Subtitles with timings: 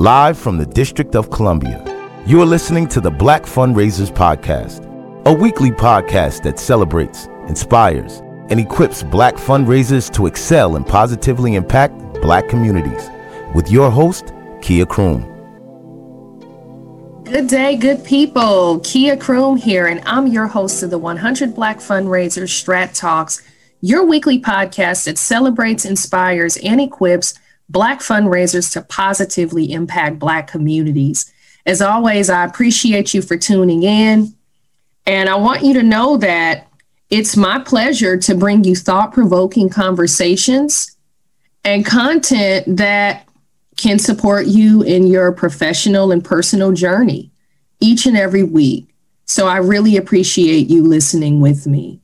[0.00, 1.84] live from the District of Columbia.
[2.24, 4.86] You are listening to the Black Fundraisers Podcast,
[5.26, 11.92] a weekly podcast that celebrates, inspires, and equips black fundraisers to excel and positively impact
[12.22, 13.10] black communities.
[13.54, 14.32] With your host,
[14.62, 15.20] Kia Croom.
[17.24, 18.80] Good day, good people.
[18.80, 23.42] Kia Croom here, and I'm your host of the 100 Black Fundraisers Strat Talks,
[23.82, 27.34] your weekly podcast that celebrates, inspires, and equips
[27.70, 31.32] Black fundraisers to positively impact Black communities.
[31.64, 34.34] As always, I appreciate you for tuning in.
[35.06, 36.66] And I want you to know that
[37.10, 40.96] it's my pleasure to bring you thought provoking conversations
[41.64, 43.26] and content that
[43.76, 47.30] can support you in your professional and personal journey
[47.80, 48.92] each and every week.
[49.26, 52.00] So I really appreciate you listening with me.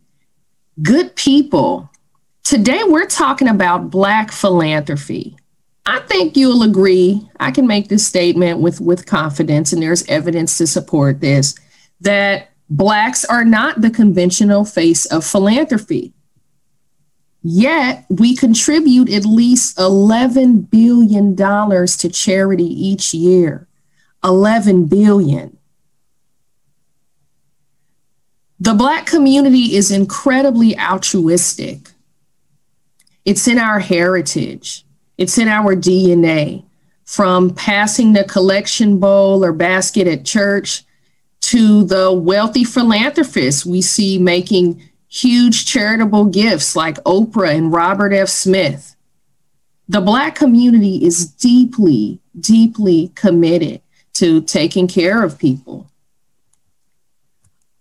[0.81, 1.91] Good people,
[2.45, 5.37] today we're talking about Black philanthropy.
[5.87, 10.59] I think you'll agree, I can make this statement with, with confidence, and there's evidence
[10.59, 11.55] to support this,
[12.01, 16.13] that Blacks are not the conventional face of philanthropy.
[17.43, 23.69] Yet we contribute at least $11 billion to charity each year.
[24.25, 25.57] 11 billion.
[28.59, 31.91] The Black community is incredibly altruistic.
[33.25, 34.86] It's in our heritage.
[35.19, 36.65] It's in our DNA
[37.05, 40.85] from passing the collection bowl or basket at church
[41.41, 48.29] to the wealthy philanthropists we see making huge charitable gifts like Oprah and Robert F.
[48.29, 48.97] Smith.
[49.89, 53.81] The Black community is deeply, deeply committed
[54.15, 55.89] to taking care of people.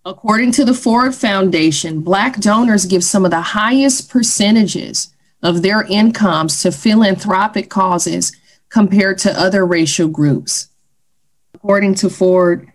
[0.06, 5.15] According to the Ford Foundation, Black donors give some of the highest percentages
[5.46, 8.36] of their incomes to philanthropic causes
[8.70, 10.70] compared to other racial groups.
[11.54, 12.68] According to Ford,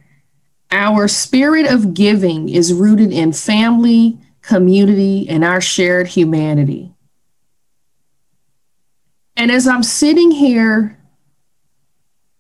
[0.71, 6.95] our spirit of giving is rooted in family, community, and our shared humanity.
[9.37, 10.97] And as I'm sitting here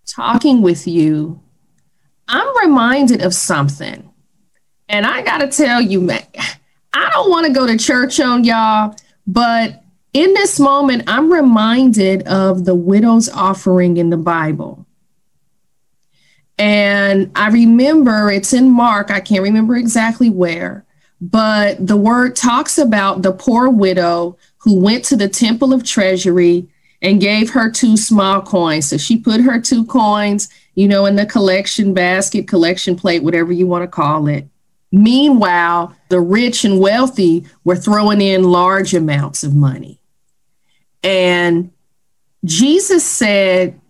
[0.07, 1.41] talking with you,
[2.29, 4.09] I'm reminded of something.
[4.89, 6.23] And I got to tell you, man,
[6.93, 8.95] I don't want to go to church on y'all,
[9.27, 14.87] but in this moment, I'm reminded of the widow's offering in the Bible.
[16.59, 20.85] And I remember it's in Mark, I can't remember exactly where,
[21.21, 26.69] but the word talks about the poor widow who went to the temple of treasury
[27.03, 28.87] and gave her two small coins.
[28.87, 33.53] So she put her two coins, you know, in the collection basket, collection plate, whatever
[33.53, 34.47] you want to call it.
[34.93, 40.00] Meanwhile, the rich and wealthy were throwing in large amounts of money.
[41.03, 41.73] And
[42.45, 43.81] Jesus said,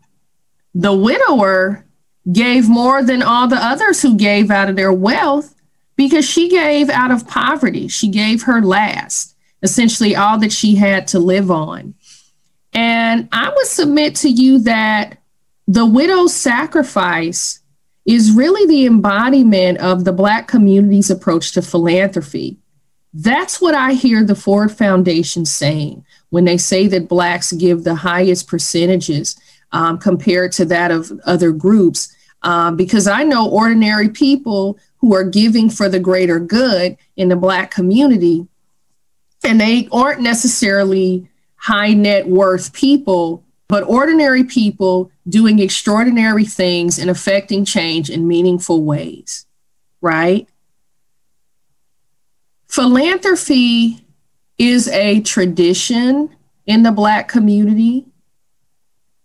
[0.74, 1.84] the widower
[2.30, 5.54] gave more than all the others who gave out of their wealth
[5.96, 7.88] because she gave out of poverty.
[7.88, 11.94] She gave her last, essentially all that she had to live on.
[12.72, 15.18] And I would submit to you that
[15.66, 17.60] the widow's sacrifice
[18.06, 22.58] is really the embodiment of the Black community's approach to philanthropy.
[23.12, 27.94] That's what I hear the Ford Foundation saying when they say that Blacks give the
[27.94, 29.38] highest percentages
[29.72, 32.14] um, compared to that of other groups.
[32.42, 37.36] Um, because I know ordinary people who are giving for the greater good in the
[37.36, 38.46] Black community,
[39.44, 47.10] and they aren't necessarily high net worth people, but ordinary people doing extraordinary things and
[47.10, 49.46] affecting change in meaningful ways,
[50.00, 50.48] right?
[52.68, 54.00] Philanthropy
[54.60, 56.28] is a tradition
[56.66, 58.04] in the Black community.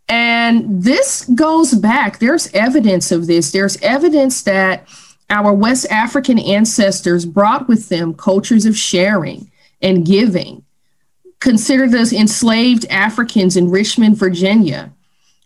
[0.07, 3.51] And this goes back, there's evidence of this.
[3.51, 4.87] There's evidence that
[5.29, 9.51] our West African ancestors brought with them cultures of sharing
[9.81, 10.63] and giving.
[11.41, 14.93] Consider those enslaved Africans in Richmond, Virginia,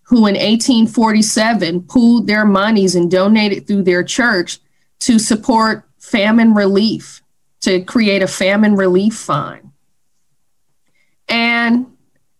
[0.04, 4.60] who in 1847 pooled their monies and donated through their church
[5.00, 7.24] to support famine relief,
[7.62, 9.69] to create a famine relief fund.
[11.30, 11.86] And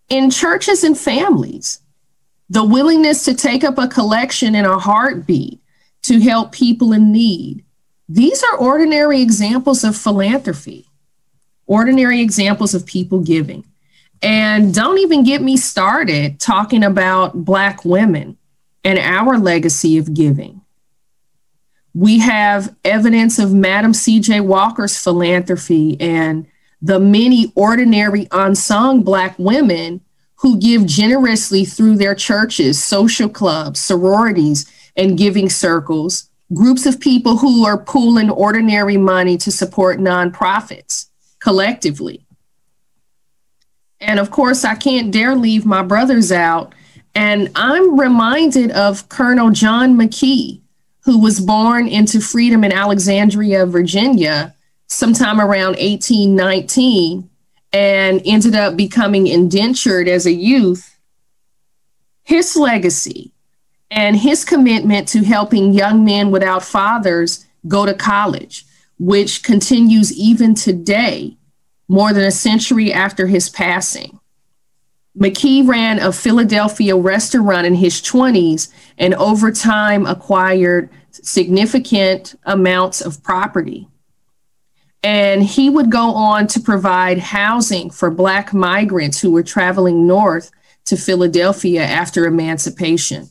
[0.10, 1.80] in churches and families,
[2.50, 5.62] the willingness to take up a collection in a heartbeat
[6.04, 7.64] to help people in need.
[8.08, 10.88] These are ordinary examples of philanthropy,
[11.68, 13.66] ordinary examples of people giving.
[14.22, 18.38] And don't even get me started talking about Black women
[18.84, 20.62] and our legacy of giving.
[21.94, 24.42] We have evidence of Madam C.J.
[24.42, 26.48] Walker's philanthropy and
[26.82, 30.02] the many ordinary unsung Black women
[30.36, 37.38] who give generously through their churches, social clubs, sororities, and giving circles, groups of people
[37.38, 41.08] who are pooling ordinary money to support nonprofits
[41.40, 42.26] collectively.
[44.00, 46.74] And of course, I can't dare leave my brothers out.
[47.16, 50.62] And I'm reminded of Colonel John McKee,
[51.02, 54.56] who was born into freedom in Alexandria, Virginia,
[54.90, 57.30] sometime around 1819
[57.72, 61.00] and ended up becoming indentured as a youth,
[62.24, 63.32] his legacy
[63.92, 68.66] and his commitment to helping young men without fathers go to college,
[69.00, 71.38] which continues even today,
[71.88, 74.20] more than a century after his passing.
[75.18, 83.22] McKee ran a Philadelphia restaurant in his 20s and over time acquired significant amounts of
[83.24, 83.89] property.
[85.02, 90.52] And he would go on to provide housing for Black migrants who were traveling north
[90.86, 93.30] to Philadelphia after emancipation.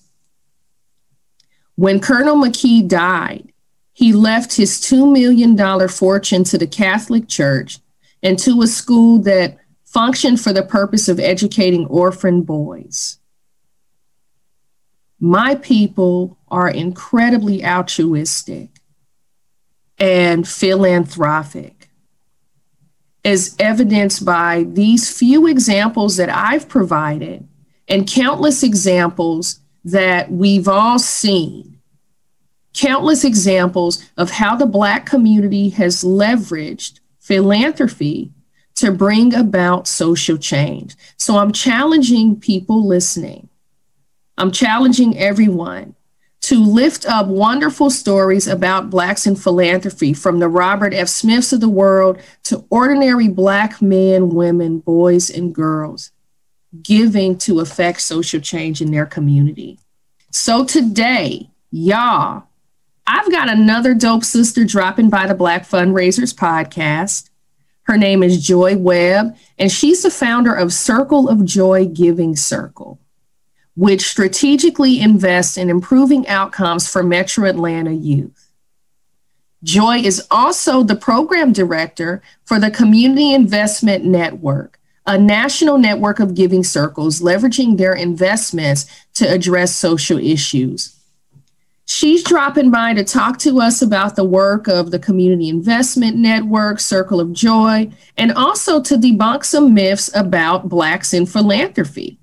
[1.74, 3.52] When Colonel McKee died,
[3.92, 7.80] he left his $2 million fortune to the Catholic Church
[8.22, 13.18] and to a school that functioned for the purpose of educating orphan boys.
[15.20, 18.77] My people are incredibly altruistic
[19.98, 21.88] and philanthropic,
[23.24, 27.46] as evidenced by these few examples that I've provided
[27.88, 31.80] and countless examples that we've all seen.
[32.74, 38.32] Countless examples of how the Black community has leveraged philanthropy
[38.76, 40.94] to bring about social change.
[41.16, 43.48] So I'm challenging people listening.
[44.36, 45.96] I'm challenging everyone
[46.40, 51.08] to lift up wonderful stories about Blacks in philanthropy from the Robert F.
[51.08, 56.12] Smiths of the world to ordinary Black men, women, boys, and girls
[56.82, 59.79] giving to affect social change in their community.
[60.31, 62.44] So today, y'all,
[63.06, 67.31] I've got another dope sister dropping by the Black Fundraisers podcast.
[67.85, 73.00] Her name is Joy Webb, and she's the founder of Circle of Joy Giving Circle
[73.78, 78.50] which strategically invests in improving outcomes for Metro Atlanta youth.
[79.62, 86.34] Joy is also the program director for the Community Investment Network, a national network of
[86.34, 90.96] giving circles leveraging their investments to address social issues.
[91.84, 96.80] She's dropping by to talk to us about the work of the Community Investment Network,
[96.80, 102.19] Circle of Joy, and also to debunk some myths about Blacks in philanthropy.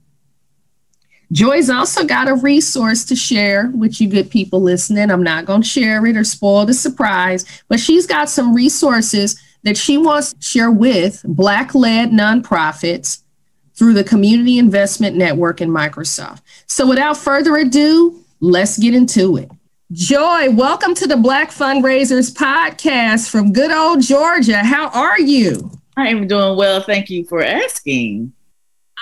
[1.32, 5.10] Joy's also got a resource to share with you good people listening.
[5.10, 9.42] I'm not going to share it or spoil the surprise, but she's got some resources
[9.64, 13.24] that she wants to share with Black led nonprofits
[13.74, 16.42] through the Community Investment Network and Microsoft.
[16.68, 19.50] So without further ado, let's get into it.
[19.92, 24.58] Joy, welcome to the Black Fundraisers podcast from good old Georgia.
[24.58, 25.72] How are you?
[25.98, 26.82] I am doing well.
[26.82, 28.34] Thank you for asking.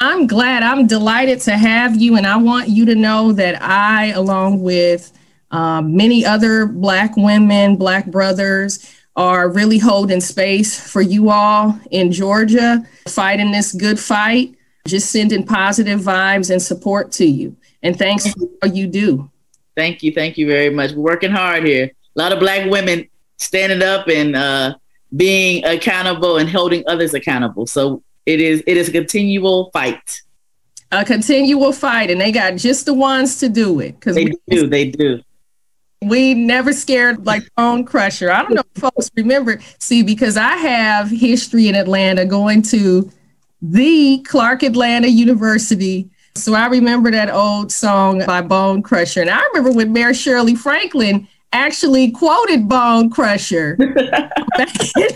[0.03, 0.63] I'm glad.
[0.63, 2.17] I'm delighted to have you.
[2.17, 5.17] And I want you to know that I, along with
[5.50, 12.11] um, many other Black women, Black brothers, are really holding space for you all in
[12.11, 14.53] Georgia, fighting this good fight,
[14.85, 17.55] just sending positive vibes and support to you.
[17.81, 19.31] And thanks for what you do.
[19.77, 20.11] Thank you.
[20.11, 20.91] Thank you very much.
[20.91, 21.86] We're working hard here.
[21.86, 23.07] A lot of Black women
[23.38, 24.75] standing up and uh,
[25.15, 27.67] being accountable and holding others accountable.
[27.67, 30.22] So it is it is a continual fight.
[30.92, 34.36] A continual fight, and they got just the ones to do it because they we,
[34.50, 34.68] do.
[34.68, 35.22] They do.
[36.03, 38.30] We never scared like Bone Crusher.
[38.32, 39.60] I don't know if folks remember.
[39.80, 43.10] See, because I have history in Atlanta, going to
[43.62, 46.10] the Clark Atlanta University.
[46.36, 49.22] So I remember that old song by Bone Crusher.
[49.22, 54.75] And I remember when Mayor Shirley Franklin actually quoted Bone Crusher back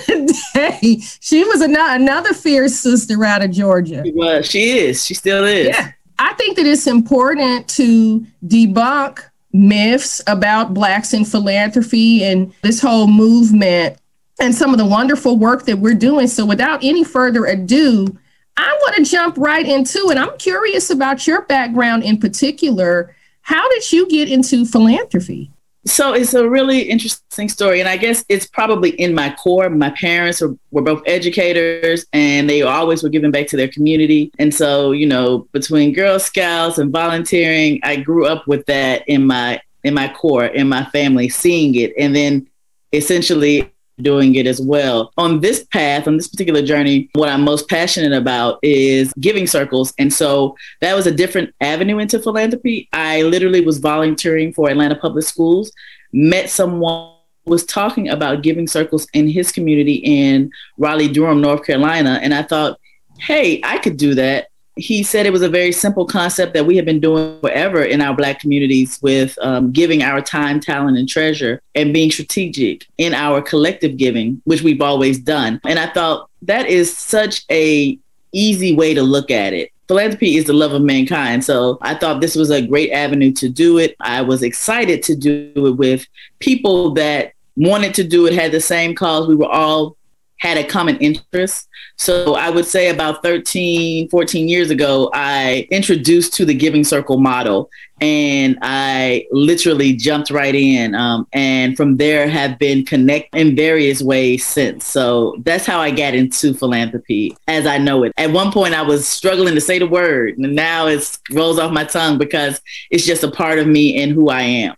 [0.09, 1.01] in the day.
[1.19, 4.03] She was an- another fierce sister out of Georgia.
[4.05, 4.45] She was.
[4.49, 5.05] She is.
[5.05, 5.67] She still is.
[5.67, 5.91] Yeah.
[6.19, 9.19] I think that it's important to debunk
[9.53, 13.97] myths about Blacks in philanthropy and this whole movement
[14.39, 16.27] and some of the wonderful work that we're doing.
[16.27, 18.17] So, without any further ado,
[18.55, 20.17] I want to jump right into it.
[20.17, 23.15] I'm curious about your background in particular.
[23.41, 25.51] How did you get into philanthropy?
[25.87, 27.79] So it's a really interesting story.
[27.79, 29.69] And I guess it's probably in my core.
[29.69, 34.31] My parents were, were both educators and they always were giving back to their community.
[34.37, 39.25] And so, you know, between Girl Scouts and volunteering, I grew up with that in
[39.25, 41.93] my in my core, in my family, seeing it.
[41.97, 42.47] And then
[42.91, 45.11] essentially doing it as well.
[45.17, 49.93] On this path, on this particular journey, what I'm most passionate about is giving circles.
[49.97, 52.89] And so that was a different avenue into philanthropy.
[52.93, 55.71] I literally was volunteering for Atlanta Public Schools,
[56.13, 57.13] met someone
[57.45, 62.19] was talking about giving circles in his community in Raleigh, Durham, North Carolina.
[62.21, 62.77] And I thought,
[63.19, 66.75] hey, I could do that he said it was a very simple concept that we
[66.77, 71.09] have been doing forever in our Black communities with um, giving our time, talent, and
[71.09, 75.59] treasure and being strategic in our collective giving, which we've always done.
[75.65, 77.97] And I thought that is such a
[78.31, 79.71] easy way to look at it.
[79.87, 81.43] Philanthropy is the love of mankind.
[81.43, 83.95] So I thought this was a great avenue to do it.
[84.01, 86.05] I was excited to do it with
[86.39, 89.27] people that wanted to do it, had the same cause.
[89.27, 89.96] We were all
[90.39, 91.67] had a common interest.
[91.97, 97.17] So I would say about 13, 14 years ago, I introduced to the Giving Circle
[97.17, 100.93] model and I literally jumped right in.
[100.93, 104.85] Um, and from there have been connected in various ways since.
[104.85, 108.13] So that's how I got into philanthropy as I know it.
[108.17, 111.71] At one point I was struggling to say the word and now it rolls off
[111.71, 114.75] my tongue because it's just a part of me and who I am.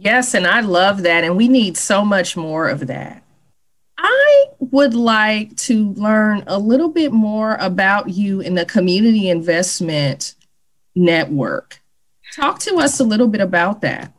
[0.00, 1.24] Yes, and I love that.
[1.24, 3.22] And we need so much more of that.
[3.98, 10.36] I would like to learn a little bit more about you in the community investment
[10.94, 11.80] network.
[12.34, 14.12] Talk to us a little bit about that.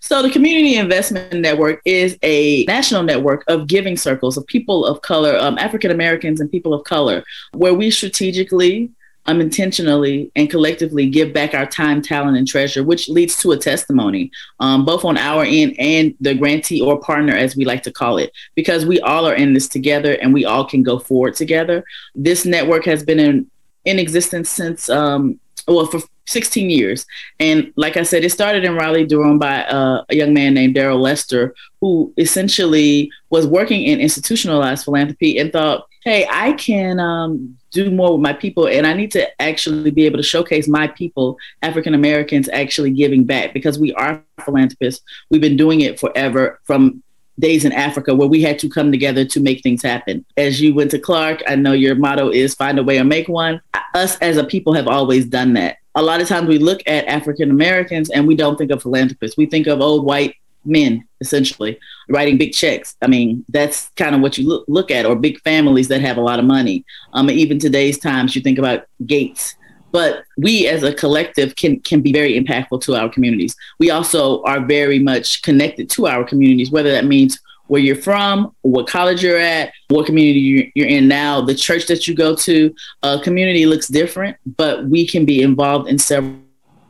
[0.00, 5.02] So, the Community Investment Network is a national network of giving circles of people of
[5.02, 8.90] color, um, African Americans, and people of color, where we strategically
[9.26, 13.56] um, intentionally and collectively give back our time, talent, and treasure, which leads to a
[13.56, 14.30] testimony,
[14.60, 18.18] um, both on our end and the grantee or partner, as we like to call
[18.18, 21.84] it, because we all are in this together and we all can go forward together.
[22.14, 23.50] This network has been in,
[23.84, 27.06] in existence since, um, well, for 16 years.
[27.38, 30.74] And like I said, it started in Raleigh, Durham by uh, a young man named
[30.74, 37.56] Darryl Lester, who essentially was working in institutionalized philanthropy and thought, hey, I can um,
[37.76, 40.88] do more with my people and I need to actually be able to showcase my
[40.88, 45.04] people, African Americans, actually giving back because we are philanthropists.
[45.30, 47.02] We've been doing it forever from
[47.38, 50.24] days in Africa where we had to come together to make things happen.
[50.38, 53.28] As you went to Clark, I know your motto is find a way or make
[53.28, 53.60] one.
[53.94, 55.76] Us as a people have always done that.
[55.94, 59.36] A lot of times we look at African Americans and we don't think of philanthropists.
[59.36, 60.34] We think of old white
[60.66, 62.96] men essentially writing big checks.
[63.02, 66.16] I mean that's kind of what you look, look at or big families that have
[66.16, 66.84] a lot of money.
[67.12, 69.54] Um, even today's times you think about Gates.
[69.92, 73.56] But we as a collective can can be very impactful to our communities.
[73.78, 78.54] We also are very much connected to our communities whether that means where you're from,
[78.62, 82.74] what college you're at, what community you're in now, the church that you go to.
[83.02, 86.45] A community looks different, but we can be involved in several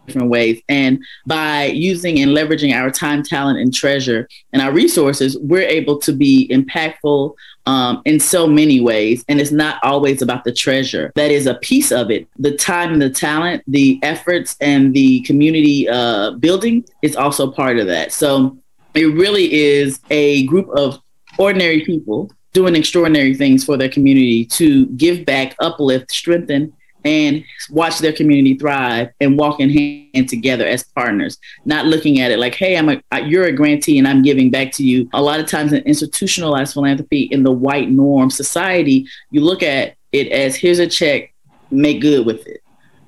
[0.06, 0.62] different ways.
[0.68, 5.98] And by using and leveraging our time, talent, and treasure and our resources, we're able
[6.00, 7.34] to be impactful
[7.66, 9.24] um, in so many ways.
[9.28, 11.12] And it's not always about the treasure.
[11.16, 12.28] That is a piece of it.
[12.38, 17.78] The time and the talent, the efforts and the community uh, building is also part
[17.78, 18.12] of that.
[18.12, 18.56] So
[18.94, 21.00] it really is a group of
[21.38, 26.72] ordinary people doing extraordinary things for their community to give back, uplift, strengthen,
[27.06, 32.30] and watch their community thrive and walk in hand together as partners, not looking at
[32.30, 35.08] it like, hey, I'm a you're a grantee and I'm giving back to you.
[35.14, 39.94] A lot of times in institutionalized philanthropy in the white norm society, you look at
[40.12, 41.32] it as here's a check,
[41.70, 42.62] make good with it.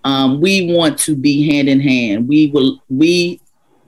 [0.05, 2.29] Um, we want to be hand in hand.
[2.29, 3.41] We will we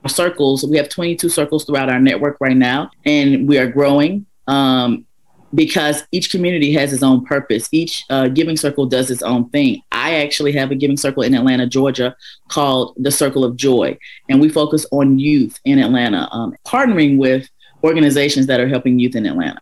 [0.08, 0.64] circles.
[0.64, 4.26] We have 22 circles throughout our network right now, and we are growing.
[4.46, 5.06] Um,
[5.54, 7.68] because each community has its own purpose.
[7.72, 9.82] Each uh, giving circle does its own thing.
[9.92, 12.14] I actually have a giving circle in Atlanta, Georgia
[12.48, 17.48] called the Circle of Joy, and we focus on youth in Atlanta, um, partnering with
[17.82, 19.60] organizations that are helping youth in Atlanta.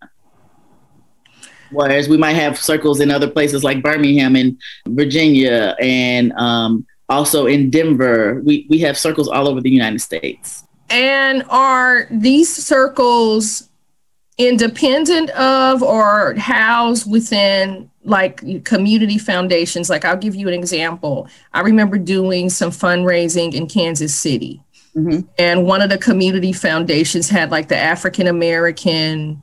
[1.71, 7.47] Whereas we might have circles in other places like Birmingham and Virginia and um, also
[7.47, 8.41] in Denver.
[8.45, 10.65] We, we have circles all over the United States.
[10.91, 13.68] And are these circles
[14.39, 19.91] independent of or housed within like community foundations.
[19.91, 21.29] Like I'll give you an example.
[21.53, 24.63] I remember doing some fundraising in Kansas City.
[24.97, 25.27] Mm-hmm.
[25.39, 29.43] And one of the community foundations had like the African American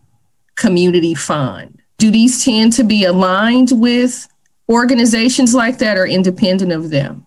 [0.56, 1.82] Community Fund.
[1.98, 4.28] Do these tend to be aligned with
[4.70, 7.26] organizations like that or independent of them?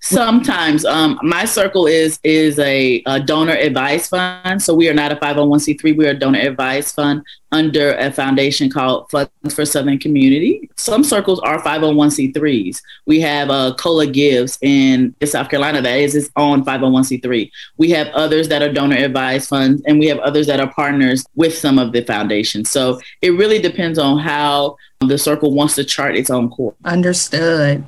[0.00, 4.62] Sometimes um, my circle is is a, a, donor advised fund.
[4.62, 5.96] So we are not a 501c3.
[5.96, 10.70] We are a donor advised fund under a foundation called Funds for Southern Community.
[10.76, 12.80] Some circles are 501c3s.
[13.06, 17.50] We have uh, Cola Gives in South Carolina that is its own 501c3.
[17.76, 21.26] We have others that are donor advised funds, and we have others that are partners
[21.34, 22.70] with some of the foundations.
[22.70, 26.76] So it really depends on how the circle wants to chart its own course.
[26.84, 27.84] Understood.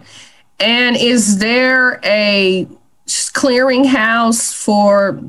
[0.61, 2.69] And is there a
[3.07, 5.21] clearinghouse for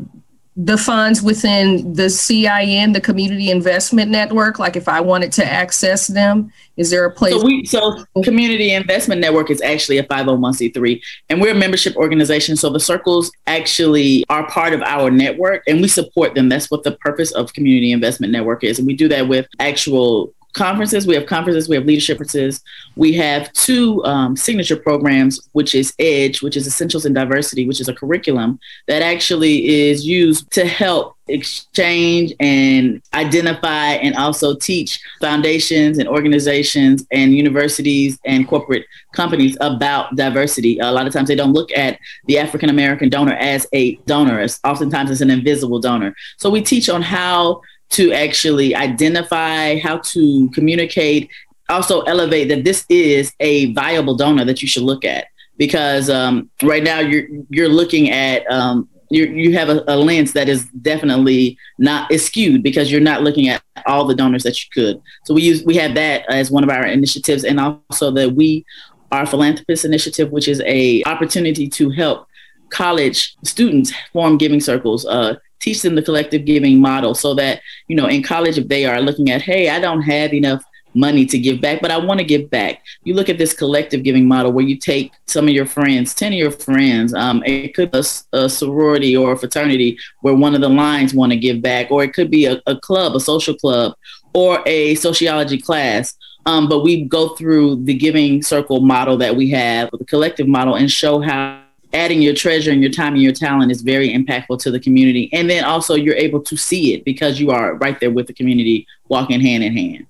[0.58, 4.60] the funds within the CIN, the Community Investment Network?
[4.60, 7.34] Like if I wanted to access them, is there a place?
[7.34, 12.58] So, we, so Community Investment Network is actually a 501c3 and we're a membership organization.
[12.58, 16.50] So the circles actually are part of our network and we support them.
[16.50, 18.78] That's what the purpose of Community Investment Network is.
[18.78, 21.06] And we do that with actual conferences.
[21.06, 22.62] We have conferences, we have leadership conferences.
[22.96, 27.82] We have two um, signature programs, which is EDGE, which is Essentials in Diversity, which
[27.82, 35.00] is a curriculum that actually is used to help exchange and identify and also teach
[35.22, 40.78] foundations and organizations and universities and corporate companies about diversity.
[40.80, 44.42] A lot of times they don't look at the African American donor as a donor.
[44.42, 46.14] It's oftentimes it's an invisible donor.
[46.38, 51.30] So we teach on how to actually identify, how to communicate,
[51.70, 55.26] also elevate that this is a viable donor that you should look at.
[55.58, 60.34] Because um, right now you're you're looking at um, you you have a, a, lens
[60.34, 64.58] that is definitely not is skewed because you're not looking at all the donors that
[64.64, 65.02] you could.
[65.26, 68.66] So we use we have that as one of our initiatives, and also that we
[69.12, 72.28] our philanthropist initiative, which is a opportunity to help
[72.70, 77.96] college students form giving circles, uh, teach them the collective giving model so that, you
[77.96, 80.64] know, in college, if they are looking at, hey, I don't have enough
[80.94, 82.84] money to give back, but I want to give back.
[83.04, 86.34] You look at this collective giving model where you take some of your friends, 10
[86.34, 88.04] of your friends, um, it could be a,
[88.38, 92.04] a, sorority or a fraternity where one of the lines want to give back, or
[92.04, 93.94] it could be a, a club, a social club,
[94.34, 96.18] or a sociology class.
[96.46, 100.76] Um, but we go through the giving circle model that we have, the collective model,
[100.76, 101.62] and show how
[101.94, 105.30] adding your treasure and your time and your talent is very impactful to the community.
[105.34, 108.34] And then also you're able to see it because you are right there with the
[108.34, 110.06] community walking hand in hand.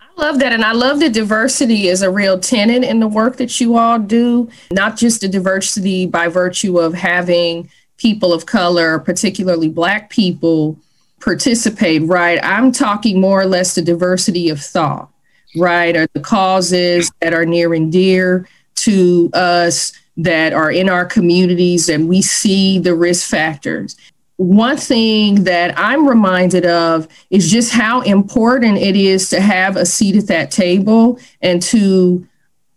[0.00, 0.52] I love that.
[0.52, 3.98] And I love that diversity is a real tenet in the work that you all
[3.98, 10.78] do, not just the diversity by virtue of having people of color, particularly Black people,
[11.20, 12.38] participate, right?
[12.42, 15.10] I'm talking more or less the diversity of thought,
[15.56, 15.96] right?
[15.96, 21.88] Or the causes that are near and dear to us that are in our communities
[21.88, 23.96] and we see the risk factors.
[24.36, 29.86] One thing that I'm reminded of is just how important it is to have a
[29.86, 32.26] seat at that table and to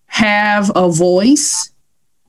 [0.07, 1.71] have a voice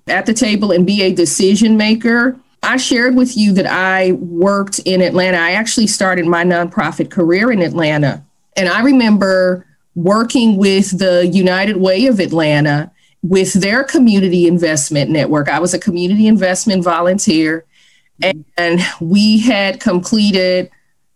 [0.07, 2.39] at the table and be a decision maker.
[2.63, 5.37] I shared with you that I worked in Atlanta.
[5.37, 8.25] I actually started my nonprofit career in Atlanta.
[8.57, 12.91] And I remember working with the United Way of Atlanta
[13.23, 15.49] with their community investment network.
[15.49, 17.65] I was a community investment volunteer,
[18.23, 20.71] and we had completed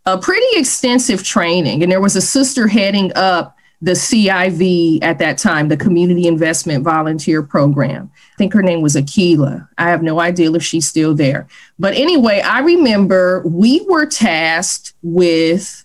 [0.04, 1.82] a pretty extensive training.
[1.82, 6.84] And there was a sister heading up the CIV at that time, the Community Investment
[6.84, 8.10] Volunteer Program.
[8.14, 9.68] I think her name was Akila.
[9.76, 11.48] I have no idea if she's still there.
[11.80, 15.84] But anyway, I remember we were tasked with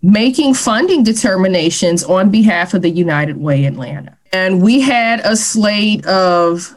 [0.00, 4.16] making funding determinations on behalf of the United Way Atlanta.
[4.34, 6.76] And we had a slate of,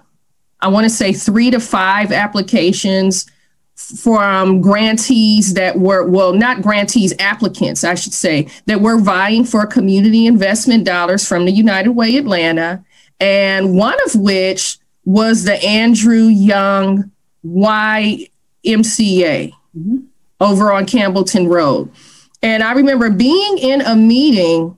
[0.59, 3.25] I want to say, three to five applications
[3.73, 9.65] from grantees that were, well, not grantees, applicants, I should say, that were vying for
[9.65, 12.85] community investment dollars from the United Way Atlanta.
[13.19, 17.11] And one of which was the Andrew Young
[17.43, 18.29] YMCA
[18.63, 19.97] mm-hmm.
[20.39, 21.91] over on Campbellton Road.
[22.43, 24.77] And I remember being in a meeting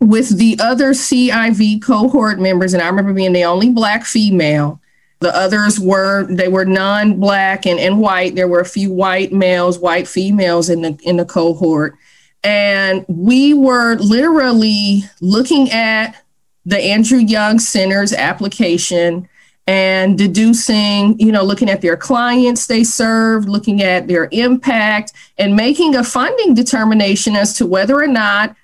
[0.00, 4.80] with the other CIV cohort members, and I remember being the only Black female.
[5.20, 8.34] The others were they were non-black and, and white.
[8.34, 11.96] There were a few white males, white females in the in the cohort.
[12.44, 16.22] And we were literally looking at
[16.66, 19.28] the Andrew Young Center's application
[19.66, 25.56] and deducing, you know, looking at their clients they served, looking at their impact, and
[25.56, 28.54] making a funding determination as to whether or not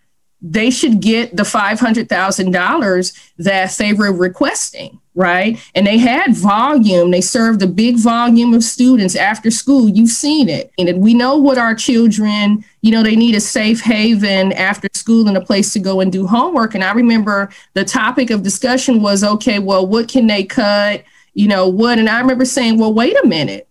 [0.43, 5.59] they should get the $500,000 that they were requesting, right?
[5.75, 7.13] And they had volume.
[7.13, 9.89] They served a big volume of students after school.
[9.89, 10.73] You've seen it.
[10.79, 15.29] And we know what our children, you know, they need a safe haven after school
[15.29, 16.75] and a place to go and do homework.
[16.75, 21.05] And I remember the topic of discussion was okay, well, what can they cut?
[21.35, 21.99] you know, what?
[21.99, 23.69] And I remember saying, well, wait a minute.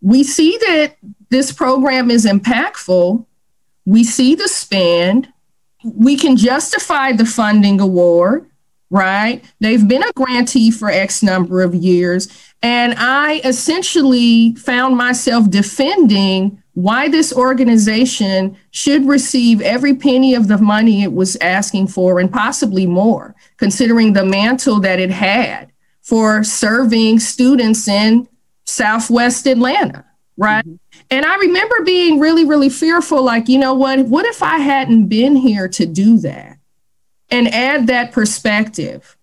[0.00, 0.96] We see that
[1.28, 3.24] this program is impactful.
[3.84, 5.31] We see the spend.
[5.84, 8.48] We can justify the funding award,
[8.90, 9.44] right?
[9.60, 12.28] They've been a grantee for X number of years.
[12.62, 20.58] And I essentially found myself defending why this organization should receive every penny of the
[20.58, 26.42] money it was asking for and possibly more, considering the mantle that it had for
[26.42, 28.26] serving students in
[28.64, 30.04] Southwest Atlanta,
[30.36, 30.64] right?
[30.64, 31.00] Mm-hmm.
[31.10, 34.00] And I remember being really, really fearful like, you know what?
[34.06, 36.58] What if I hadn't been here to do that
[37.30, 39.16] and add that perspective?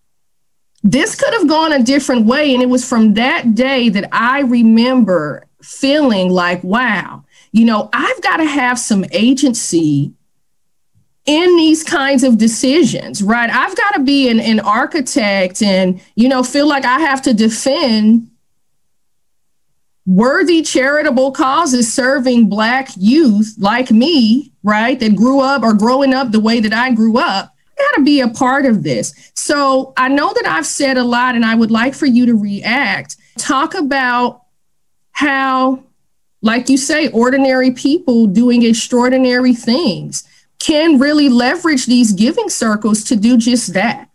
[0.82, 2.54] This could have gone a different way.
[2.54, 8.22] And it was from that day that I remember feeling like, wow, you know, I've
[8.22, 10.14] got to have some agency
[11.26, 13.50] in these kinds of decisions, right?
[13.50, 17.34] I've got to be an, an architect and, you know, feel like I have to
[17.34, 18.29] defend
[20.10, 26.32] worthy charitable causes serving Black youth like me, right, that grew up or growing up
[26.32, 27.56] the way that I grew up.
[27.78, 29.32] Got to be a part of this.
[29.36, 32.34] So I know that I've said a lot and I would like for you to
[32.34, 33.18] react.
[33.38, 34.42] Talk about
[35.12, 35.84] how,
[36.42, 43.16] like you say, ordinary people doing extraordinary things can really leverage these giving circles to
[43.16, 44.09] do just that.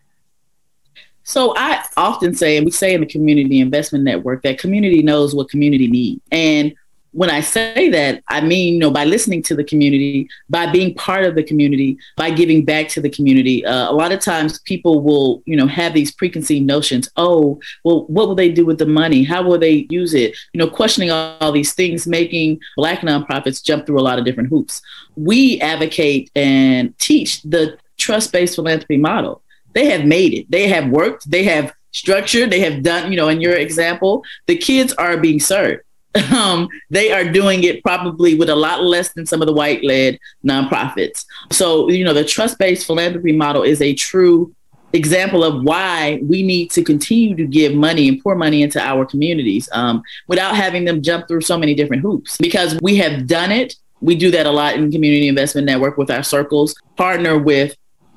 [1.25, 5.35] So I often say, and we say in the community investment network, that community knows
[5.35, 6.23] what community needs.
[6.31, 6.75] And
[7.13, 10.95] when I say that, I mean, you know, by listening to the community, by being
[10.95, 13.65] part of the community, by giving back to the community.
[13.65, 17.09] Uh, a lot of times people will, you know, have these preconceived notions.
[17.17, 19.23] Oh, well, what will they do with the money?
[19.23, 20.37] How will they use it?
[20.53, 24.25] You know, questioning all, all these things, making Black nonprofits jump through a lot of
[24.25, 24.83] different hoops.
[25.15, 29.44] We advocate and teach the trust-based philanthropy model.
[29.75, 30.51] They have made it.
[30.51, 31.31] They have worked.
[31.31, 32.51] They have structured.
[32.51, 35.83] They have done, you know, in your example, the kids are being served
[36.33, 39.83] um, they are doing it probably with a lot less than some of the white
[39.83, 41.25] led nonprofits.
[41.51, 44.55] So, you know, the trust based philanthropy model is a true
[44.93, 49.05] example of why we need to continue to give money and pour money into our
[49.05, 53.51] communities um, without having them jump through so many different hoops because we have done
[53.51, 53.75] it.
[54.01, 57.75] We do that a lot in Community Investment Network with our circles, partner with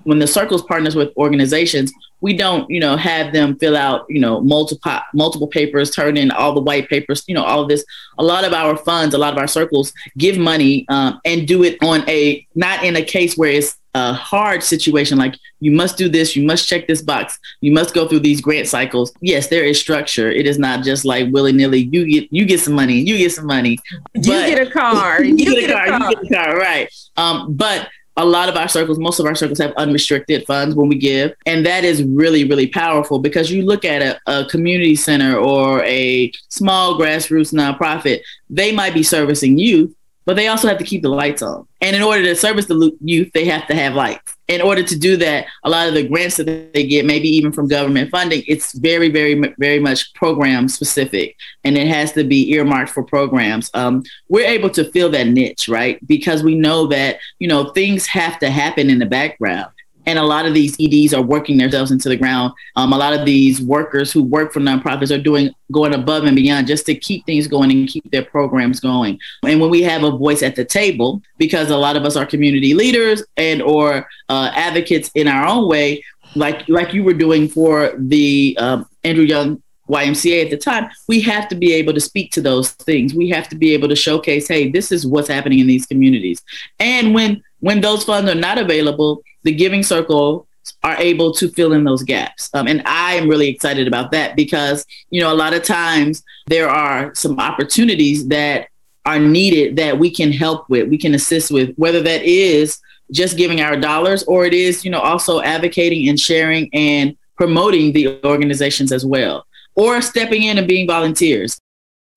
[0.08, 1.92] when the circles partners with organizations,
[2.22, 6.32] we don't, you know, have them fill out, you know, multiple multiple papers, turn in
[6.32, 7.84] all the white papers, you know, all of this.
[8.18, 11.64] A lot of our funds, a lot of our circles give money um, and do
[11.64, 15.98] it on a not in a case where it's a hard situation like you must
[15.98, 19.12] do this, you must check this box, you must go through these grant cycles.
[19.20, 20.32] Yes, there is structure.
[20.32, 21.90] It is not just like willy nilly.
[21.92, 23.78] You get you get some money, you get some money.
[24.14, 25.22] You get a car.
[25.22, 26.12] You, you get, get, a car, car.
[26.12, 26.58] You get a car.
[26.58, 26.90] Right.
[27.18, 30.90] Um, but a lot of our circles, most of our circles have unrestricted funds when
[30.90, 31.34] we give.
[31.46, 35.84] And that is really, really powerful because you look at a, a, community center or
[35.84, 39.94] a small grassroots nonprofit, they might be servicing youth,
[40.28, 41.66] but they also have to keep the lights on.
[41.80, 44.36] And in order to service the youth, they have to have lights.
[44.50, 47.54] In order to do that, a lot of the grants that they get, maybe even
[47.54, 52.52] from government funding, it's very, very, very much program specific, and it has to be
[52.52, 53.72] earmarked for programs.
[53.74, 56.06] Um, we're able to fill that niche, right?
[56.06, 59.72] Because we know that you know things have to happen in the background
[60.08, 62.54] and a lot of these EDs are working themselves into the ground.
[62.78, 66.36] Um, a lot of these workers who work for nonprofits are doing going above and
[66.36, 69.20] beyond just to keep things going and keep their programs going.
[69.44, 72.26] And when we have a voice at the table, because a lot of us are
[72.26, 76.04] community leaders and or uh, advocates in our own way,
[76.36, 81.22] like like you were doing for the um, Andrew Young YMCA at the time, we
[81.22, 83.14] have to be able to speak to those things.
[83.14, 86.42] We have to be able to showcase, hey, this is what's happening in these communities.
[86.80, 90.48] And when when those funds are not available, the Giving Circle
[90.84, 92.50] are able to fill in those gaps.
[92.54, 96.24] Um, and I am really excited about that because, you know, a lot of times
[96.48, 98.68] there are some opportunities that
[99.06, 102.80] are needed that we can help with, we can assist with, whether that is
[103.12, 107.94] just giving our dollars or it is, you know, also advocating and sharing and promoting
[107.94, 111.58] the organizations as well, or stepping in and being volunteers.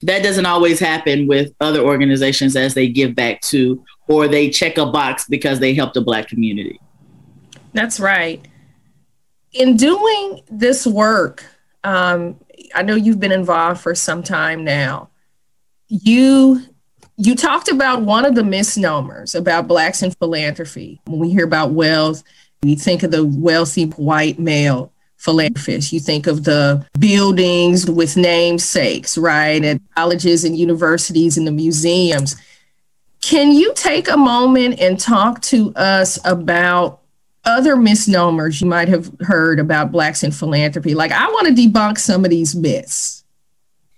[0.03, 4.79] That doesn't always happen with other organizations as they give back to or they check
[4.79, 6.81] a box because they help the Black community.
[7.73, 8.47] That's right.
[9.53, 11.45] In doing this work,
[11.85, 12.39] um,
[12.75, 15.11] I know you've been involved for some time now.
[15.89, 16.63] You
[17.17, 21.01] you talked about one of the misnomers about blacks in philanthropy.
[21.05, 22.23] When we hear about wealth,
[22.63, 25.93] we think of the wealthy white male philanthropist.
[25.93, 29.63] You think of the buildings with namesakes, right?
[29.63, 32.37] At colleges and universities and the museums.
[33.21, 37.01] Can you take a moment and talk to us about
[37.45, 40.95] other misnomers you might have heard about Blacks in philanthropy?
[40.95, 43.23] Like, I want to debunk some of these myths.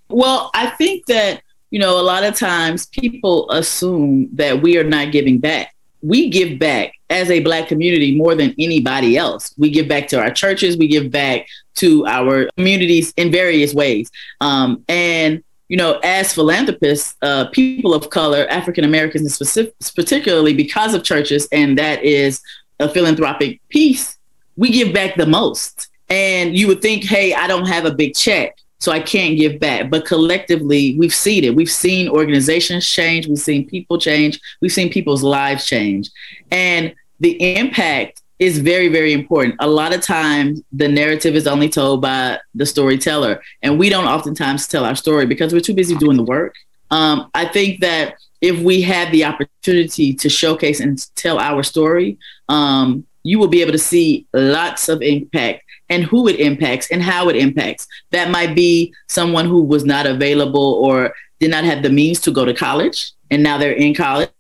[0.09, 4.85] Well, I think that, you know, a lot of times people assume that we are
[4.85, 5.73] not giving back.
[6.03, 9.55] We give back as a Black community more than anybody else.
[9.59, 11.46] We give back to our churches, we give back
[11.77, 14.11] to our communities in various ways.
[14.40, 20.92] Um, and you know, as philanthropists, uh, people of color, African Americans, specific, particularly because
[20.92, 22.42] of churches, and that is
[22.79, 24.18] a philanthropic piece,
[24.57, 25.88] we give back the most.
[26.11, 29.61] And you would think, hey, I don't have a big check, so I can't give
[29.61, 29.88] back.
[29.88, 31.55] But collectively, we've seen it.
[31.55, 33.27] We've seen organizations change.
[33.27, 34.38] We've seen people change.
[34.61, 36.11] We've seen people's lives change.
[36.51, 39.55] And the impact is very, very important.
[39.61, 44.07] A lot of times the narrative is only told by the storyteller, and we don't
[44.07, 46.57] oftentimes tell our story because we're too busy doing the work.
[46.91, 52.19] Um, I think that if we have the opportunity to showcase and tell our story,
[52.49, 57.01] um, you will be able to see lots of impact and who it impacts and
[57.01, 57.87] how it impacts.
[58.11, 62.33] That might be someone who was not available or did not have the means to
[62.33, 64.31] go to college, and now they're in college.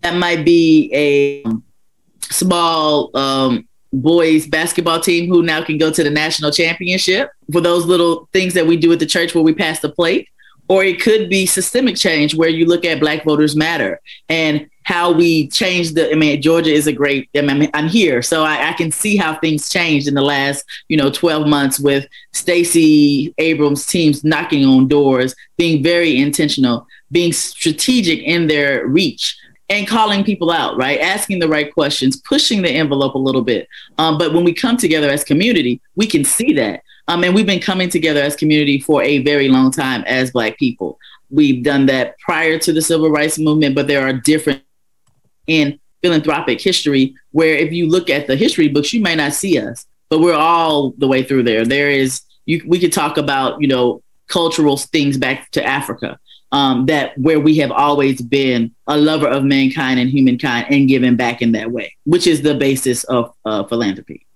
[0.00, 1.44] That might be a
[2.30, 7.86] small um, boys basketball team who now can go to the national championship for those
[7.86, 10.28] little things that we do at the church where we pass the plate.
[10.68, 15.10] Or it could be systemic change where you look at Black Voters Matter and how
[15.10, 16.12] we change the.
[16.12, 17.28] I mean, Georgia is a great.
[17.36, 20.64] I mean, I'm here, so I, I can see how things changed in the last,
[20.86, 27.32] you know, 12 months with Stacey Abrams' teams knocking on doors, being very intentional, being
[27.32, 29.39] strategic in their reach
[29.70, 31.00] and calling people out, right?
[31.00, 33.68] Asking the right questions, pushing the envelope a little bit.
[33.98, 36.82] Um, but when we come together as community, we can see that.
[37.06, 40.58] Um, and we've been coming together as community for a very long time as Black
[40.58, 40.98] people.
[41.30, 44.62] We've done that prior to the civil rights movement, but there are different
[45.46, 49.58] in philanthropic history where if you look at the history books, you may not see
[49.58, 51.64] us, but we're all the way through there.
[51.64, 56.18] There is, you, we could talk about, you know, cultural things back to Africa
[56.52, 61.16] um, that where we have always been a lover of mankind and humankind and giving
[61.16, 64.26] back in that way, which is the basis of uh, philanthropy.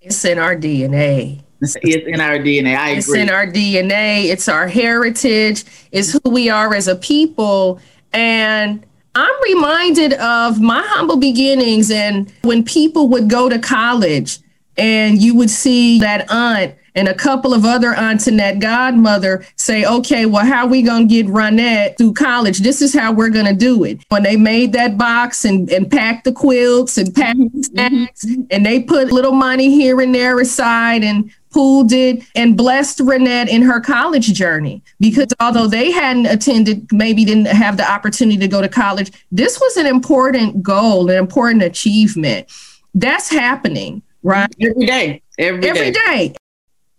[0.00, 1.42] It's in our DNA.
[1.60, 2.76] It's in our DNA.
[2.76, 3.20] I it's agree.
[3.20, 4.24] in our DNA.
[4.24, 5.64] It's our heritage.
[5.92, 7.80] It's who we are as a people.
[8.12, 14.38] And I'm reminded of my humble beginnings and when people would go to college
[14.76, 19.44] and you would see that aunt and a couple of other aunts and that godmother
[19.56, 22.58] say, okay, well, how are we going to get Ronette through college?
[22.58, 24.00] This is how we're going to do it.
[24.08, 27.62] When they made that box and, and packed the quilts and packed the mm-hmm.
[27.62, 32.98] snacks, and they put little money here and there aside and pooled it and blessed
[32.98, 34.82] Ronette in her college journey.
[34.98, 39.60] Because although they hadn't attended, maybe didn't have the opportunity to go to college, this
[39.60, 42.48] was an important goal, an important achievement.
[42.94, 44.54] That's happening, right?
[44.60, 45.22] Every day.
[45.38, 46.28] Every, Every day.
[46.28, 46.34] day.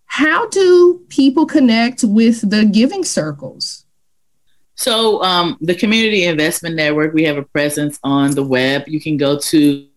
[0.05, 3.86] How do people connect with the giving circles?
[4.75, 8.88] So, um, the Community Investment Network, we have a presence on the web.
[8.88, 9.88] You can go to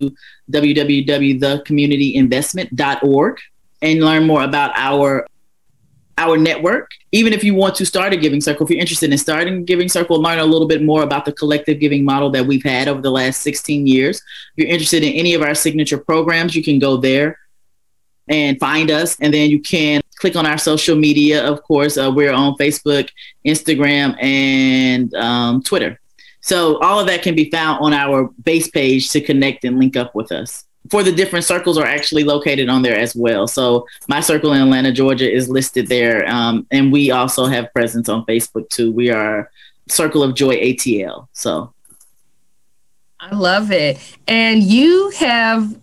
[0.52, 3.40] www.thecommunityinvestment.org
[3.82, 5.26] and learn more about our
[6.18, 6.90] our network.
[7.12, 9.62] Even if you want to start a giving circle, if you're interested in starting a
[9.62, 12.88] giving circle, learn a little bit more about the collective giving model that we've had
[12.88, 14.18] over the last 16 years.
[14.18, 17.38] If you're interested in any of our signature programs, you can go there
[18.28, 19.16] and find us.
[19.20, 21.44] And then you can click on our social media.
[21.44, 23.08] Of course, uh, we're on Facebook,
[23.46, 26.00] Instagram, and um, Twitter.
[26.40, 29.96] So all of that can be found on our base page to connect and link
[29.96, 30.64] up with us.
[30.90, 33.46] For the different circles are actually located on there as well.
[33.46, 36.28] So my circle in Atlanta, Georgia is listed there.
[36.28, 38.92] Um, and we also have presence on Facebook too.
[38.92, 39.50] We are
[39.88, 41.28] Circle of Joy ATL.
[41.32, 41.72] So
[43.18, 43.98] I love it.
[44.28, 45.78] And you have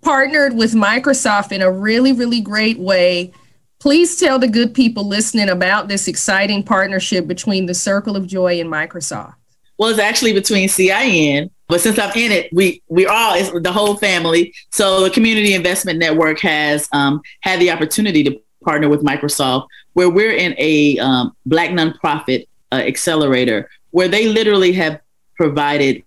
[0.00, 3.32] partnered with Microsoft in a really, really great way.
[3.80, 8.60] Please tell the good people listening about this exciting partnership between the Circle of Joy
[8.60, 9.34] and Microsoft.
[9.78, 13.72] Well, it's actually between CIN, but since I'm in it, we we all it's the
[13.72, 14.54] whole family.
[14.70, 20.10] So the Community Investment Network has um, had the opportunity to partner with Microsoft, where
[20.10, 25.00] we're in a um, Black nonprofit uh, accelerator, where they literally have
[25.36, 26.02] provided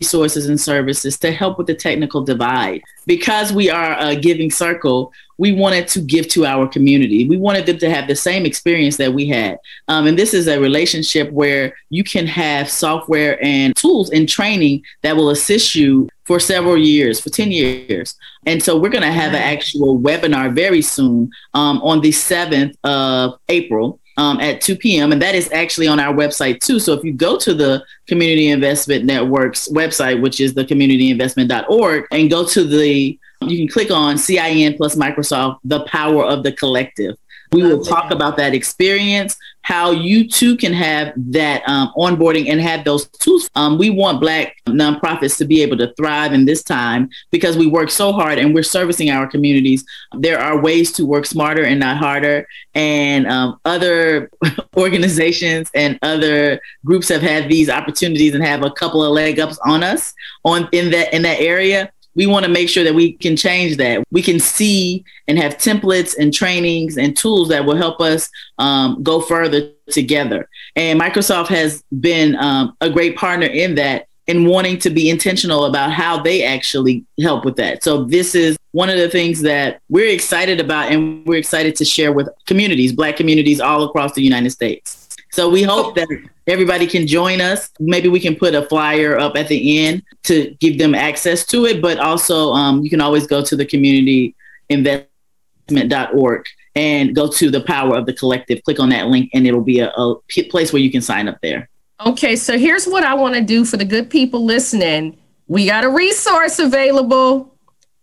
[0.00, 2.82] resources and services to help with the technical divide.
[3.06, 7.28] Because we are a giving circle, we wanted to give to our community.
[7.28, 9.58] We wanted them to have the same experience that we had.
[9.88, 14.82] Um, and this is a relationship where you can have software and tools and training
[15.02, 18.16] that will assist you for several years, for 10 years.
[18.46, 22.74] And so we're going to have an actual webinar very soon um, on the 7th
[22.84, 25.12] of April um, at 2 p.m.
[25.12, 26.78] And that is actually on our website too.
[26.78, 32.30] So if you go to the Community Investment Network's website, which is the communityinvestment.org, and
[32.30, 37.16] go to the you can click on CIN plus Microsoft, the power of the collective.
[37.52, 42.60] We will talk about that experience, how you too can have that um, onboarding and
[42.60, 43.50] have those tools.
[43.56, 47.66] Um, we want Black nonprofits to be able to thrive in this time because we
[47.66, 49.84] work so hard and we're servicing our communities.
[50.18, 52.46] There are ways to work smarter and not harder.
[52.76, 54.30] And um, other
[54.76, 59.58] organizations and other groups have had these opportunities and have a couple of leg ups
[59.66, 63.12] on us on in that in that area we want to make sure that we
[63.12, 64.02] can change that.
[64.10, 69.02] We can see and have templates and trainings and tools that will help us um,
[69.02, 70.48] go further together.
[70.74, 75.66] And Microsoft has been um, a great partner in that and wanting to be intentional
[75.66, 77.84] about how they actually help with that.
[77.84, 81.84] So this is one of the things that we're excited about and we're excited to
[81.84, 85.05] share with communities, black communities all across the United States.
[85.32, 86.08] So we hope that
[86.46, 87.70] everybody can join us.
[87.80, 91.64] Maybe we can put a flyer up at the end to give them access to
[91.66, 97.62] it, but also um, you can always go to the communityinvestment.org and go to the
[97.62, 98.62] power of the collective.
[98.62, 100.14] Click on that link and it'll be a, a
[100.50, 101.68] place where you can sign up there.
[102.04, 105.16] Okay, so here's what I want to do for the good people listening.
[105.48, 107.55] We got a resource available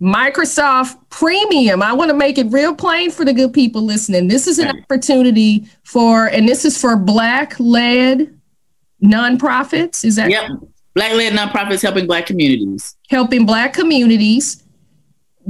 [0.03, 1.81] Microsoft Premium.
[1.81, 4.27] I want to make it real plain for the good people listening.
[4.27, 8.37] This is an opportunity for, and this is for Black led
[9.01, 10.03] nonprofits.
[10.03, 10.29] Is that?
[10.29, 10.51] Yep.
[10.93, 12.97] Black led nonprofits helping Black communities.
[13.09, 14.61] Helping Black communities.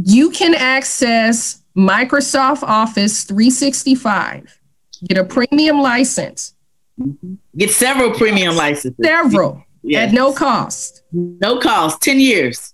[0.06, 4.60] You can access Microsoft Office 365,
[5.08, 6.54] get a premium license.
[7.00, 7.36] Mm-hmm.
[7.58, 9.04] Get several premium licenses.
[9.04, 10.10] Several yes.
[10.10, 11.02] at no cost.
[11.12, 12.73] No cost, 10 years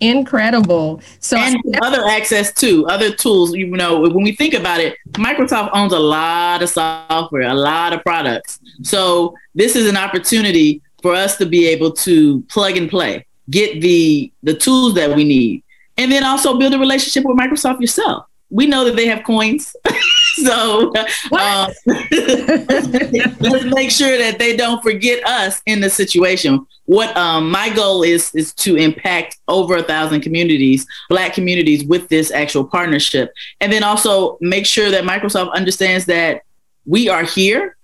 [0.00, 1.00] incredible.
[1.20, 3.54] So and other access to other tools.
[3.54, 7.92] You know, when we think about it, Microsoft owns a lot of software, a lot
[7.92, 8.58] of products.
[8.82, 13.80] So this is an opportunity for us to be able to plug and play, get
[13.80, 15.62] the the tools that we need,
[15.96, 18.26] and then also build a relationship with Microsoft yourself.
[18.50, 19.76] We know that they have coins.
[20.46, 20.92] so
[21.32, 26.66] uh, let's make sure that they don't forget us in the situation.
[26.86, 32.08] What um, my goal is is to impact over a thousand communities, Black communities, with
[32.08, 36.42] this actual partnership, and then also make sure that Microsoft understands that
[36.86, 37.76] we are here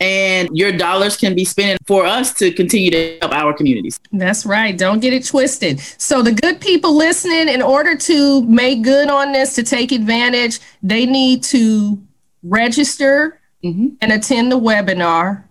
[0.00, 4.00] and your dollars can be spent for us to continue to help our communities.
[4.12, 4.76] That's right.
[4.76, 5.80] Don't get it twisted.
[5.80, 10.60] So, the good people listening, in order to make good on this, to take advantage,
[10.82, 12.02] they need to
[12.42, 13.88] register mm-hmm.
[14.00, 15.44] and attend the webinar.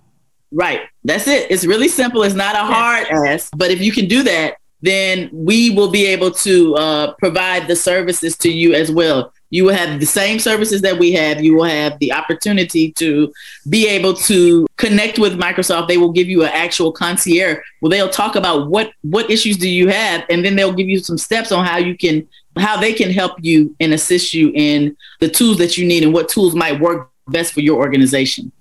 [0.51, 0.82] Right.
[1.03, 1.49] That's it.
[1.49, 2.23] It's really simple.
[2.23, 6.06] It's not a hard ask, but if you can do that, then we will be
[6.06, 9.34] able to uh, provide the services to you as well.
[9.54, 11.44] You will have the same services that we have.
[11.44, 13.32] You will have the opportunity to
[13.70, 15.88] be able to connect with Microsoft.
[15.88, 17.60] They will give you an actual concierge.
[17.80, 20.98] Well, they'll talk about what what issues do you have, and then they'll give you
[20.98, 24.98] some steps on how you can how they can help you and assist you in
[25.20, 28.52] the tools that you need and what tools might work best for your organization.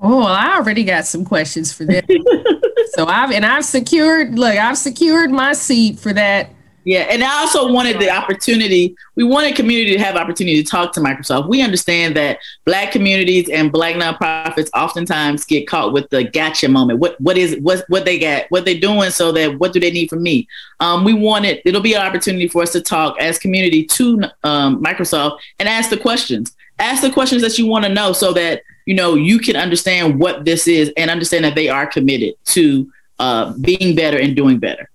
[0.00, 2.04] Oh, well, I already got some questions for that.
[2.94, 6.50] so I've and I've secured look, I've secured my seat for that
[6.84, 8.94] yeah, and I also wanted the opportunity.
[9.16, 11.48] We wanted community to have opportunity to talk to Microsoft.
[11.48, 16.98] We understand that Black communities and Black nonprofits oftentimes get caught with the gotcha moment.
[16.98, 18.44] What what is what what they got?
[18.50, 19.10] What they doing?
[19.10, 20.46] So that what do they need from me?
[20.80, 24.82] Um, we wanted it'll be an opportunity for us to talk as community to um,
[24.82, 26.54] Microsoft and ask the questions.
[26.78, 30.20] Ask the questions that you want to know, so that you know you can understand
[30.20, 34.58] what this is and understand that they are committed to uh, being better and doing
[34.58, 34.90] better.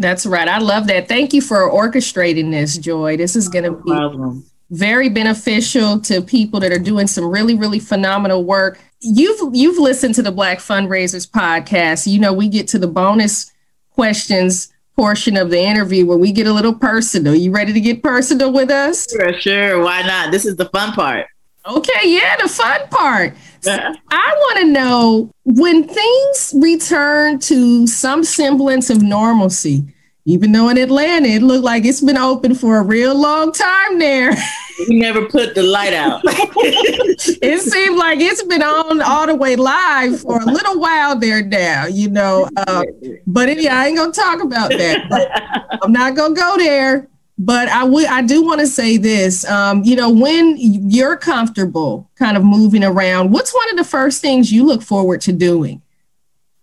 [0.00, 0.48] That's right.
[0.48, 1.08] I love that.
[1.08, 3.18] Thank you for orchestrating this, Joy.
[3.18, 4.46] This is going to be problem.
[4.70, 8.80] very beneficial to people that are doing some really, really phenomenal work.
[9.00, 12.10] You've you've listened to the Black Fundraisers podcast.
[12.10, 13.52] You know, we get to the bonus
[13.90, 17.34] questions portion of the interview where we get a little personal.
[17.34, 19.06] You ready to get personal with us?
[19.10, 19.84] Sure, sure.
[19.84, 20.32] Why not?
[20.32, 21.26] This is the fun part.
[21.66, 23.34] Okay, yeah, the fun part.
[23.60, 29.84] So I want to know when things return to some semblance of normalcy,
[30.24, 33.98] even though in Atlanta it looked like it's been open for a real long time
[33.98, 34.32] there.
[34.88, 36.22] We never put the light out.
[36.24, 41.42] it seemed like it's been on all the way live for a little while there
[41.42, 42.48] now, you know.
[42.56, 42.84] Uh,
[43.26, 45.78] but yeah, I ain't gonna talk about that.
[45.82, 47.10] I'm not gonna go there.
[47.42, 49.48] But I would, I do want to say this.
[49.48, 54.20] Um, you know, when you're comfortable, kind of moving around, what's one of the first
[54.20, 55.80] things you look forward to doing?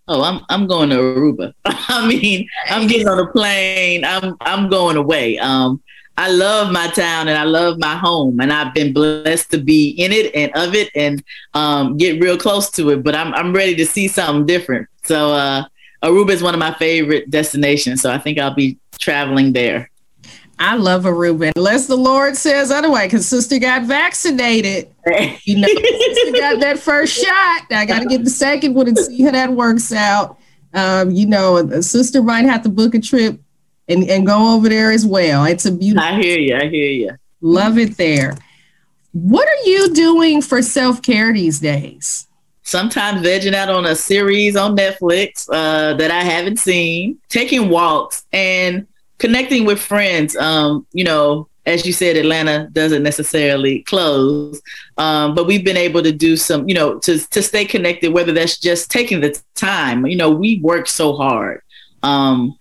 [0.07, 1.53] Oh, I'm I'm going to Aruba.
[1.65, 4.05] I mean, I'm getting on a plane.
[4.05, 5.39] I'm I'm going away.
[5.39, 5.81] Um,
[6.15, 9.89] I love my town and I love my home, and I've been blessed to be
[9.89, 11.23] in it and of it and
[11.55, 13.03] um, get real close to it.
[13.03, 14.87] But I'm I'm ready to see something different.
[15.05, 15.65] So uh,
[16.03, 18.03] Aruba is one of my favorite destinations.
[18.03, 19.89] So I think I'll be traveling there.
[20.59, 24.89] I love Aruba, unless the Lord says otherwise, because sister got vaccinated.
[25.43, 27.63] You know, sister got that first shot.
[27.71, 30.39] I got to get the second one and see how that works out.
[30.73, 33.39] Um, you know, a sister might have to book a trip
[33.87, 35.45] and, and go over there as well.
[35.45, 36.07] It's a beautiful.
[36.07, 36.55] I hear you.
[36.55, 37.11] I hear you.
[37.41, 38.35] Love it there.
[39.13, 42.27] What are you doing for self care these days?
[42.63, 48.25] Sometimes vegging out on a series on Netflix uh, that I haven't seen, taking walks,
[48.33, 48.85] and
[49.17, 50.35] connecting with friends.
[50.35, 54.61] Um, you know, as you said, Atlanta doesn't necessarily close,
[54.97, 58.13] um, but we've been able to do some, you know, to to stay connected.
[58.13, 60.05] Whether that's just taking the time.
[60.05, 61.61] You know, we work so hard,
[62.03, 62.57] um,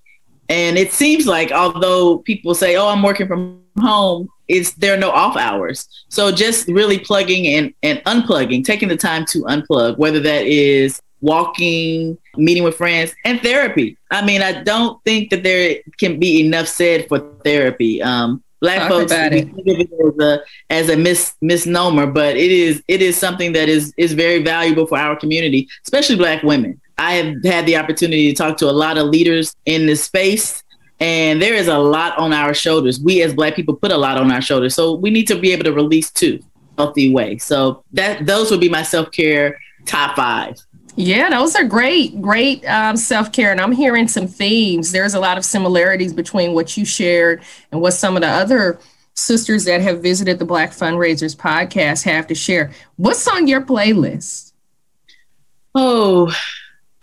[0.48, 4.98] and it seems like although people say, "Oh, I'm working from home," it's there are
[4.98, 5.88] no off hours.
[6.08, 11.00] So just really plugging and and unplugging, taking the time to unplug, whether that is
[11.20, 13.96] walking, meeting with friends, and therapy.
[14.10, 18.02] I mean, I don't think that there can be enough said for therapy.
[18.02, 20.40] Um, black Talk folks we think of it as a
[20.70, 24.86] as a mis, misnomer, but it is it is something that is is very valuable
[24.86, 26.80] for our community, especially black women.
[26.98, 30.64] I have had the opportunity to talk to a lot of leaders in this space
[31.00, 33.00] and there is a lot on our shoulders.
[33.00, 34.74] We as black people put a lot on our shoulders.
[34.74, 36.40] So we need to be able to release too
[36.78, 37.38] healthy way.
[37.38, 40.56] So that those would be my self-care top five.
[40.96, 43.52] Yeah, those are great, great um, self care.
[43.52, 44.92] And I'm hearing some themes.
[44.92, 48.80] There's a lot of similarities between what you shared and what some of the other
[49.14, 52.72] sisters that have visited the Black Fundraisers podcast have to share.
[52.96, 54.52] What's on your playlist?
[55.74, 56.34] Oh,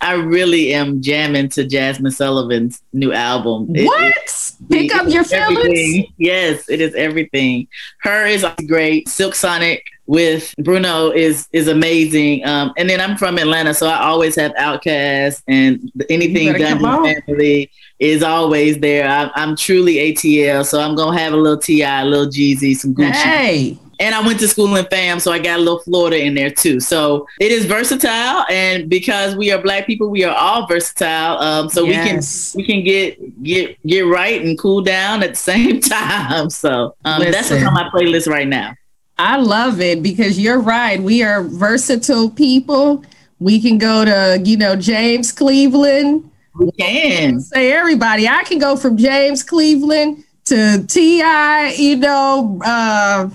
[0.04, 3.68] I really am jamming to Jazmine Sullivan's new album.
[3.68, 4.14] What?
[4.16, 6.06] It, Pick up your feelings.
[6.18, 7.66] Yes, it is everything.
[8.04, 8.26] H.E.R.
[8.26, 9.08] is great.
[9.08, 12.46] Silk Sonic with Bruno is is amazing.
[12.46, 17.70] Um, and then I'm from Atlanta, so I always have OutKast and anything Dungeon Family
[17.98, 19.08] is always there.
[19.08, 22.94] I, am truly ATL, so I'm gonna have a little T.I., a little Jeezy, some
[22.94, 23.12] Gucci.
[23.12, 23.78] Hey.
[23.98, 26.50] And I went to school in fam, so I got a little Florida in there
[26.50, 26.80] too.
[26.80, 31.38] So it is versatile, and because we are black people, we are all versatile.
[31.38, 32.54] Um, so yes.
[32.54, 36.50] we can we can get get get right and cool down at the same time.
[36.50, 38.74] So um, that's what's on my playlist right now.
[39.18, 41.00] I love it because you're right.
[41.00, 43.04] We are versatile people.
[43.38, 46.30] We can go to, you know, James Cleveland.
[46.58, 48.28] We can say everybody.
[48.28, 53.30] I can go from James Cleveland to T.I., you know, uh,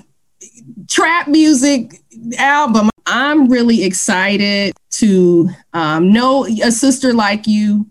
[0.90, 2.02] trap music
[2.38, 2.90] album.
[3.06, 7.88] I'm really excited to um, know a sister like you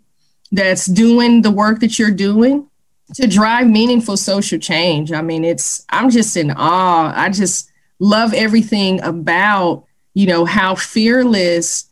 [0.53, 2.69] that's doing the work that you're doing
[3.15, 5.13] to drive meaningful social change.
[5.13, 7.13] I mean, it's, I'm just in awe.
[7.17, 7.69] I just,
[7.99, 9.85] love everything about,
[10.15, 11.87] you know, how fearless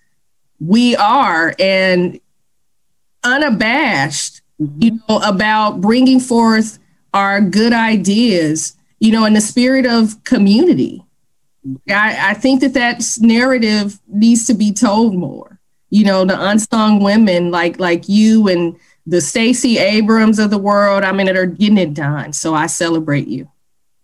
[0.61, 2.21] we are and
[3.25, 6.79] unabashed, you know, about bringing forth
[7.13, 11.03] our good ideas, you know, in the spirit of community.
[11.89, 15.59] I, I think that that narrative needs to be told more.
[15.91, 18.77] You know, the unsung women like like you and
[19.07, 21.05] the Stacey Abrams of the world.
[21.05, 22.33] I mean, that are getting it done.
[22.33, 23.49] So I celebrate you.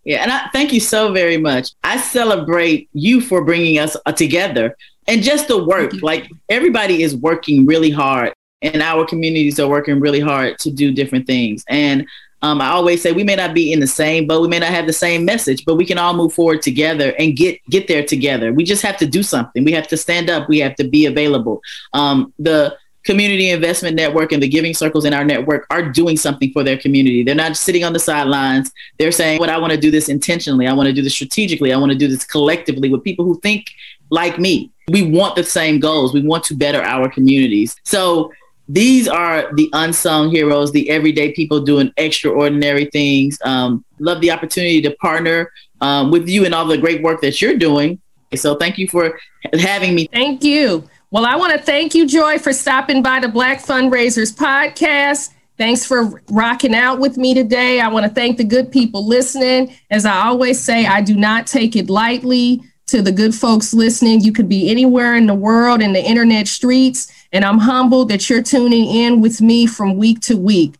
[0.04, 1.72] Yeah, and I thank you so very much.
[1.84, 4.76] I celebrate you for bringing us uh, together
[5.06, 5.92] and just the work.
[6.02, 10.92] Like everybody is working really hard, and our communities are working really hard to do
[10.92, 11.64] different things.
[11.68, 12.06] And
[12.42, 14.70] um, I always say we may not be in the same boat, we may not
[14.70, 18.04] have the same message, but we can all move forward together and get get there
[18.04, 18.52] together.
[18.52, 19.64] We just have to do something.
[19.64, 20.48] We have to stand up.
[20.48, 21.62] We have to be available.
[21.92, 26.52] Um, the community investment network and the giving circles in our network are doing something
[26.52, 27.22] for their community.
[27.22, 28.72] They're not sitting on the sidelines.
[28.98, 30.66] They're saying, "What I want to do this intentionally.
[30.66, 31.72] I want to do this strategically.
[31.72, 33.66] I want to do this collectively with people who think
[34.10, 34.70] like me.
[34.88, 36.12] We want the same goals.
[36.12, 38.32] We want to better our communities." So
[38.68, 43.38] these are the unsung heroes, the everyday people doing extraordinary things.
[43.44, 47.42] Um, love the opportunity to partner um, with you and all the great work that
[47.42, 48.00] you're doing.
[48.34, 49.18] So thank you for
[49.52, 50.08] having me.
[50.12, 50.88] Thank you.
[51.10, 55.30] Well, I want to thank you, Joy, for stopping by the Black Fundraisers podcast.
[55.58, 57.80] Thanks for rocking out with me today.
[57.80, 59.76] I want to thank the good people listening.
[59.90, 62.62] As I always say, I do not take it lightly.
[62.92, 66.46] To the good folks listening, you could be anywhere in the world in the internet
[66.46, 70.74] streets, and I'm humbled that you're tuning in with me from week to week.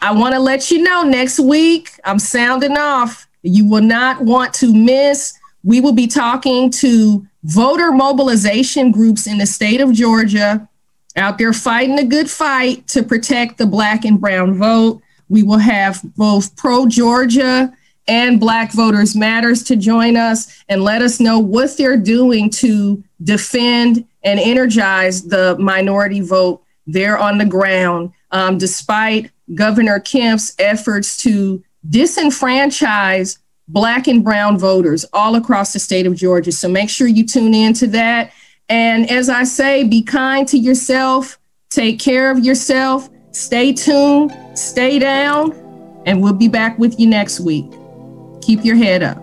[0.00, 3.26] I want to let you know next week, I'm sounding off.
[3.42, 5.36] You will not want to miss.
[5.64, 10.68] We will be talking to voter mobilization groups in the state of Georgia
[11.16, 15.02] out there fighting a good fight to protect the black and brown vote.
[15.28, 17.74] We will have both ProGeorgia
[18.10, 23.02] and Black Voters Matters to join us and let us know what they're doing to
[23.22, 31.22] defend and energize the minority vote there on the ground, um, despite Governor Kemp's efforts
[31.22, 33.38] to disenfranchise
[33.68, 36.50] Black and Brown voters all across the state of Georgia.
[36.50, 38.32] So make sure you tune in to that.
[38.68, 41.38] And as I say, be kind to yourself,
[41.70, 45.52] take care of yourself, stay tuned, stay down,
[46.06, 47.70] and we'll be back with you next week.
[48.50, 49.16] Keep your head up.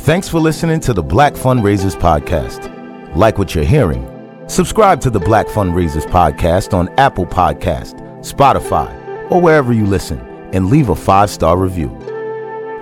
[0.00, 2.68] Thanks for listening to the Black Fundraisers Podcast.
[3.16, 4.06] Like what you're hearing?
[4.46, 8.92] Subscribe to the Black Fundraisers Podcast on Apple Podcast, Spotify,
[9.30, 10.18] or wherever you listen,
[10.52, 11.88] and leave a five-star review.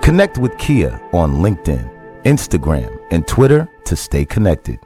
[0.01, 4.77] Connect with Kia on LinkedIn, Instagram, and Twitter to stay connected.